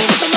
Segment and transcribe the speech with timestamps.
[0.00, 0.29] Thank you.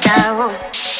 [0.00, 0.97] down.